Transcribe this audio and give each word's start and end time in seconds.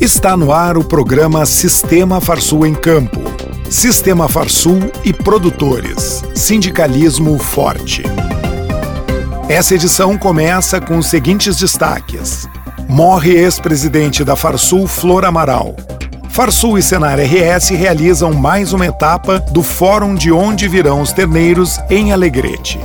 Está 0.00 0.36
no 0.36 0.52
ar 0.52 0.78
o 0.78 0.84
programa 0.84 1.44
Sistema 1.44 2.20
Farsul 2.20 2.64
em 2.64 2.72
Campo. 2.72 3.20
Sistema 3.68 4.28
Farsul 4.28 4.92
e 5.04 5.12
produtores. 5.12 6.22
Sindicalismo 6.36 7.36
forte. 7.36 8.04
Essa 9.48 9.74
edição 9.74 10.16
começa 10.16 10.80
com 10.80 10.98
os 10.98 11.08
seguintes 11.08 11.56
destaques. 11.56 12.48
Morre 12.88 13.32
ex-presidente 13.32 14.22
da 14.22 14.36
Farsul, 14.36 14.86
Flor 14.86 15.24
Amaral. 15.24 15.74
Farsul 16.28 16.78
e 16.78 16.82
Senar 16.82 17.18
RS 17.18 17.70
realizam 17.70 18.32
mais 18.32 18.72
uma 18.72 18.86
etapa 18.86 19.40
do 19.50 19.64
Fórum 19.64 20.14
de 20.14 20.30
Onde 20.30 20.68
Virão 20.68 21.00
os 21.00 21.12
Terneiros 21.12 21.80
em 21.90 22.12
Alegrete. 22.12 22.78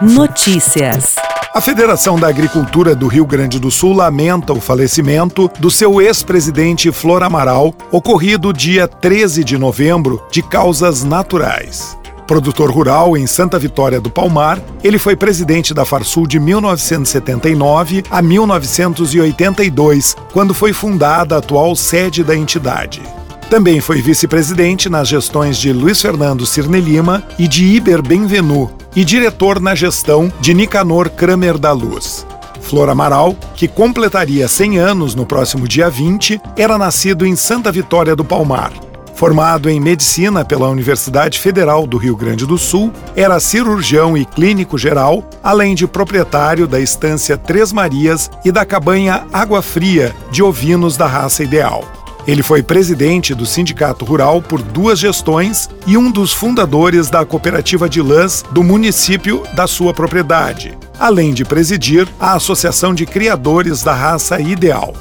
Notícias. 0.00 1.16
A 1.54 1.60
Federação 1.60 2.18
da 2.18 2.28
Agricultura 2.28 2.96
do 2.96 3.06
Rio 3.06 3.26
Grande 3.26 3.60
do 3.60 3.70
Sul 3.70 3.92
lamenta 3.92 4.54
o 4.54 4.60
falecimento 4.60 5.50
do 5.58 5.70
seu 5.70 6.00
ex-presidente 6.00 6.90
Flor 6.90 7.22
Amaral, 7.22 7.74
ocorrido 7.90 8.54
dia 8.54 8.88
13 8.88 9.44
de 9.44 9.58
novembro, 9.58 10.24
de 10.30 10.40
causas 10.40 11.04
naturais. 11.04 11.94
Produtor 12.26 12.70
rural 12.70 13.18
em 13.18 13.26
Santa 13.26 13.58
Vitória 13.58 14.00
do 14.00 14.08
Palmar, 14.08 14.58
ele 14.82 14.98
foi 14.98 15.14
presidente 15.14 15.74
da 15.74 15.84
Farsul 15.84 16.26
de 16.26 16.40
1979 16.40 18.02
a 18.10 18.22
1982, 18.22 20.16
quando 20.32 20.54
foi 20.54 20.72
fundada 20.72 21.34
a 21.34 21.38
atual 21.38 21.76
sede 21.76 22.24
da 22.24 22.34
entidade. 22.34 23.02
Também 23.52 23.82
foi 23.82 24.00
vice-presidente 24.00 24.88
nas 24.88 25.06
gestões 25.06 25.58
de 25.58 25.74
Luiz 25.74 26.00
Fernando 26.00 26.46
Cirne 26.46 26.80
Lima 26.80 27.22
e 27.38 27.46
de 27.46 27.66
Iber 27.66 28.00
Benvenu, 28.00 28.70
e 28.96 29.04
diretor 29.04 29.60
na 29.60 29.74
gestão 29.74 30.32
de 30.40 30.54
Nicanor 30.54 31.10
Kramer 31.10 31.58
da 31.58 31.70
Luz. 31.70 32.26
Flor 32.62 32.88
Amaral, 32.88 33.36
que 33.54 33.68
completaria 33.68 34.48
100 34.48 34.78
anos 34.78 35.14
no 35.14 35.26
próximo 35.26 35.68
dia 35.68 35.90
20, 35.90 36.40
era 36.56 36.78
nascido 36.78 37.26
em 37.26 37.36
Santa 37.36 37.70
Vitória 37.70 38.16
do 38.16 38.24
Palmar. 38.24 38.72
Formado 39.14 39.68
em 39.68 39.78
medicina 39.78 40.46
pela 40.46 40.70
Universidade 40.70 41.38
Federal 41.38 41.86
do 41.86 41.98
Rio 41.98 42.16
Grande 42.16 42.46
do 42.46 42.56
Sul, 42.56 42.90
era 43.14 43.38
cirurgião 43.38 44.16
e 44.16 44.24
clínico 44.24 44.78
geral, 44.78 45.28
além 45.42 45.74
de 45.74 45.86
proprietário 45.86 46.66
da 46.66 46.80
estância 46.80 47.36
Três 47.36 47.70
Marias 47.70 48.30
e 48.46 48.50
da 48.50 48.64
cabanha 48.64 49.26
Água 49.30 49.60
Fria 49.60 50.16
de 50.30 50.42
ovinos 50.42 50.96
da 50.96 51.06
raça 51.06 51.44
ideal. 51.44 52.01
Ele 52.26 52.42
foi 52.42 52.62
presidente 52.62 53.34
do 53.34 53.44
Sindicato 53.44 54.04
Rural 54.04 54.40
por 54.40 54.62
duas 54.62 54.98
gestões 54.98 55.68
e 55.86 55.96
um 55.96 56.10
dos 56.10 56.32
fundadores 56.32 57.10
da 57.10 57.24
cooperativa 57.24 57.88
de 57.88 58.00
lãs 58.00 58.44
do 58.52 58.62
município 58.62 59.42
da 59.54 59.66
sua 59.66 59.92
propriedade, 59.92 60.78
além 60.98 61.34
de 61.34 61.44
presidir 61.44 62.08
a 62.20 62.34
Associação 62.34 62.94
de 62.94 63.06
Criadores 63.06 63.82
da 63.82 63.92
Raça 63.92 64.40
Ideal. 64.40 64.94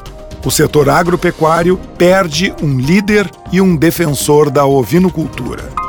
O 0.43 0.49
setor 0.49 0.89
agropecuário 0.89 1.79
perde 1.97 2.51
um 2.63 2.79
líder 2.79 3.29
e 3.51 3.61
um 3.61 3.75
defensor 3.75 4.49
da 4.49 4.65
ovinocultura. 4.65 5.80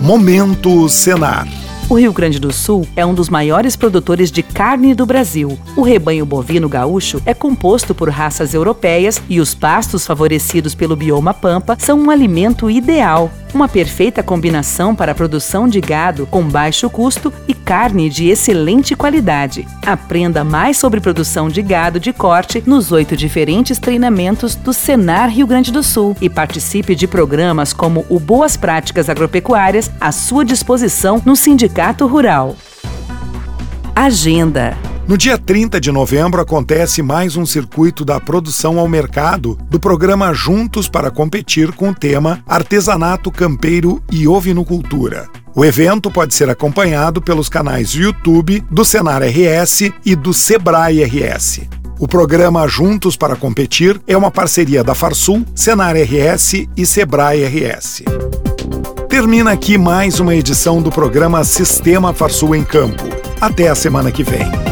Momento 0.00 0.88
Senar. 0.88 1.46
O 1.86 1.98
Rio 1.98 2.14
Grande 2.14 2.38
do 2.38 2.50
Sul 2.50 2.88
é 2.96 3.04
um 3.04 3.12
dos 3.12 3.28
maiores 3.28 3.76
produtores 3.76 4.30
de 4.30 4.42
carne 4.42 4.94
do 4.94 5.04
Brasil. 5.04 5.58
O 5.76 5.82
rebanho 5.82 6.24
bovino 6.24 6.66
gaúcho 6.66 7.20
é 7.26 7.34
composto 7.34 7.94
por 7.94 8.08
raças 8.08 8.54
europeias 8.54 9.22
e 9.28 9.38
os 9.38 9.54
pastos 9.54 10.06
favorecidos 10.06 10.74
pelo 10.74 10.96
bioma 10.96 11.34
pampa 11.34 11.76
são 11.78 11.98
um 12.00 12.10
alimento 12.10 12.70
ideal. 12.70 13.30
Uma 13.54 13.66
perfeita 13.66 14.22
combinação 14.22 14.94
para 14.94 15.12
a 15.12 15.14
produção 15.14 15.66
de 15.66 15.80
gado 15.80 16.26
com 16.26 16.42
baixo 16.42 16.88
custo 16.90 17.32
e 17.46 17.54
carne 17.54 18.10
de 18.10 18.28
excelente 18.28 18.94
qualidade. 18.94 19.66
Aprenda 19.86 20.44
mais 20.44 20.76
sobre 20.76 21.00
produção 21.00 21.48
de 21.48 21.62
gado 21.62 21.98
de 21.98 22.12
corte 22.12 22.62
nos 22.66 22.92
oito 22.92 23.16
diferentes 23.16 23.78
treinamentos 23.78 24.54
do 24.54 24.72
Senar 24.72 25.30
Rio 25.30 25.46
Grande 25.46 25.72
do 25.72 25.82
Sul 25.82 26.16
e 26.20 26.28
participe 26.28 26.94
de 26.94 27.06
programas 27.06 27.72
como 27.72 28.04
o 28.08 28.20
Boas 28.20 28.56
Práticas 28.56 29.08
Agropecuárias 29.08 29.90
à 30.00 30.12
sua 30.12 30.44
disposição 30.44 31.22
no 31.24 31.34
Sindicato 31.34 32.06
Rural. 32.06 32.54
Agenda 33.94 34.76
no 35.08 35.16
dia 35.16 35.38
30 35.38 35.80
de 35.80 35.90
novembro 35.90 36.38
acontece 36.38 37.02
mais 37.02 37.34
um 37.34 37.46
circuito 37.46 38.04
da 38.04 38.20
produção 38.20 38.78
ao 38.78 38.86
mercado 38.86 39.58
do 39.70 39.80
programa 39.80 40.34
Juntos 40.34 40.86
para 40.86 41.10
Competir 41.10 41.72
com 41.72 41.88
o 41.88 41.94
tema 41.94 42.44
Artesanato 42.46 43.32
Campeiro 43.32 44.02
e 44.12 44.28
Ovinocultura. 44.28 45.26
O 45.54 45.64
evento 45.64 46.10
pode 46.10 46.34
ser 46.34 46.50
acompanhado 46.50 47.22
pelos 47.22 47.48
canais 47.48 47.92
YouTube 47.92 48.62
do 48.70 48.84
Senar 48.84 49.22
RS 49.22 49.90
e 50.04 50.14
do 50.14 50.34
Sebrae 50.34 51.02
RS. 51.02 51.62
O 51.98 52.06
programa 52.06 52.68
Juntos 52.68 53.16
para 53.16 53.34
Competir 53.34 53.98
é 54.06 54.14
uma 54.14 54.30
parceria 54.30 54.84
da 54.84 54.94
Farsul, 54.94 55.42
Senar 55.54 55.96
RS 55.96 56.66
e 56.76 56.84
Sebrae 56.84 57.46
RS. 57.46 58.02
Termina 59.08 59.52
aqui 59.52 59.78
mais 59.78 60.20
uma 60.20 60.34
edição 60.34 60.82
do 60.82 60.90
programa 60.90 61.42
Sistema 61.44 62.12
Farsul 62.12 62.54
em 62.54 62.62
Campo. 62.62 63.04
Até 63.40 63.68
a 63.68 63.74
semana 63.74 64.12
que 64.12 64.22
vem. 64.22 64.67